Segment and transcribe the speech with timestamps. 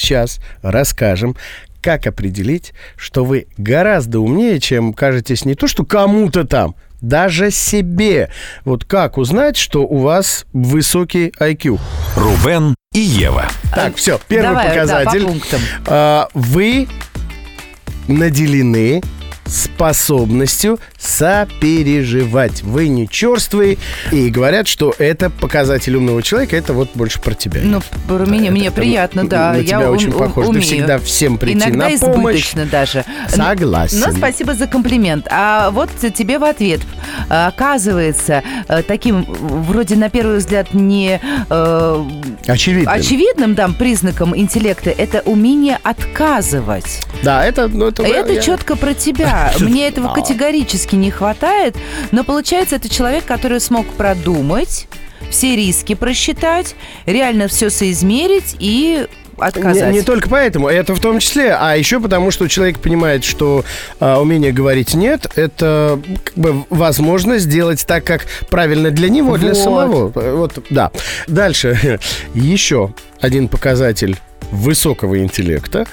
[0.00, 1.34] Сейчас расскажем,
[1.82, 8.30] как определить, что вы гораздо умнее, чем кажетесь не то, что кому-то там, даже себе.
[8.64, 11.80] Вот как узнать, что у вас высокий IQ?
[12.14, 13.46] Рубен и Ева.
[13.74, 15.22] Так, все, первый Давай, да, показатель.
[15.22, 15.60] по пунктам.
[15.88, 16.86] А, вы
[18.06, 19.02] наделены
[19.50, 22.62] способностью сопереживать.
[22.62, 23.78] Вы не черствые.
[24.12, 26.56] И говорят, что это показатель умного человека.
[26.56, 27.60] Это вот больше про тебя.
[27.62, 29.52] Ну, про меня, мне приятно, да.
[29.52, 30.46] на я тебя ум- очень ум- похоже.
[30.46, 30.62] Ты умею.
[30.64, 32.36] всегда всем прийти Иногда на помощь.
[32.36, 33.04] избыточно даже.
[33.28, 34.00] Согласен.
[34.06, 35.26] Ну, спасибо за комплимент.
[35.30, 36.80] А вот тебе в ответ.
[37.28, 42.04] А, Оказывается, э, таким вроде на первый взгляд не э,
[42.46, 42.92] Очевидно.
[42.92, 47.02] очевидным да, признаком интеллекта это умение отказывать.
[47.22, 47.68] Да, это...
[47.68, 49.39] Ну, это Это я- четко про тебя.
[49.60, 50.14] Мне этого Да.
[50.14, 51.76] категорически не хватает,
[52.10, 54.86] но получается, это человек, который смог продумать,
[55.30, 56.74] все риски просчитать,
[57.06, 59.06] реально все соизмерить и
[59.38, 59.90] отказать.
[59.92, 63.64] Не, не только поэтому, это в том числе, а еще потому, что человек понимает, что
[63.98, 69.54] а, умение говорить нет, это как бы возможность сделать так, как правильно для него, для
[69.54, 69.56] Вот.
[69.58, 70.08] самого.
[70.36, 70.90] Вот, да.
[71.26, 71.98] Дальше
[72.34, 74.18] еще один показатель
[74.50, 75.86] высокого интеллекта.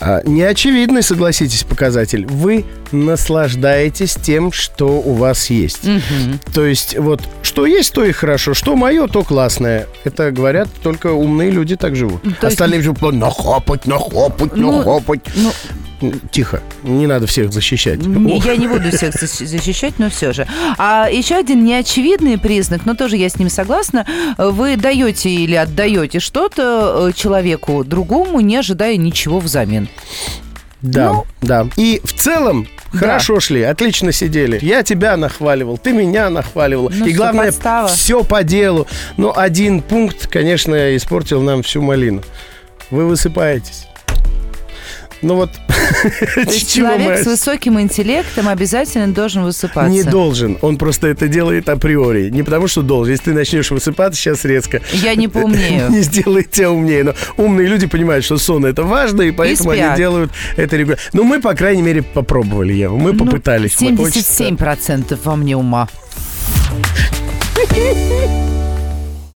[0.00, 2.26] А, Неочевидный, согласитесь, показатель.
[2.26, 5.84] Вы наслаждаетесь тем, что у вас есть.
[5.84, 6.40] Мгм.
[6.52, 9.86] То есть вот что есть, то и хорошо, что мое, то классное.
[10.04, 12.22] Это говорят только умные люди так живут.
[12.22, 15.20] То есть- Остальные же нахопать, нахопать, Ну, нахопать.
[15.36, 15.50] Ну,
[16.30, 18.00] Тихо, не надо всех защищать.
[18.02, 20.46] я не буду всех защ- защищать, но все же.
[20.78, 24.06] А еще один неочевидный признак, но тоже я с ним согласна.
[24.36, 29.88] Вы даете или отдаете что-то э, человеку другому, не ожидая ничего взамен.
[30.82, 31.26] Да, Ну.
[31.40, 31.66] да.
[31.76, 32.98] И в целом Да.
[32.98, 34.58] хорошо шли, отлично сидели.
[34.60, 36.90] Я тебя нахваливал, ты меня нахваливал.
[36.94, 37.88] Ну И главное, подстава.
[37.88, 38.86] все по делу.
[39.16, 42.22] Но один пункт, конечно, испортил нам всю малину.
[42.90, 43.86] Вы высыпаетесь.
[45.24, 45.50] Ну вот,
[46.34, 49.90] То есть человек с высоким интеллектом обязательно должен высыпаться.
[49.90, 50.58] Не должен.
[50.60, 52.28] Он просто это делает априори.
[52.28, 53.12] Не потому, что должен.
[53.12, 55.90] Если ты начнешь высыпаться сейчас резко, Я не поумнею.
[55.90, 57.04] не сделает тебя умнее.
[57.04, 59.96] Но умные люди понимают, что сон это важно, и поэтому они спят.
[59.96, 61.02] делают это регулярно.
[61.14, 62.96] Ну, мы, по крайней мере, попробовали, Ева.
[62.96, 63.80] Мы Ну, попытались.
[63.80, 65.88] Мы очень 77% во мне ума.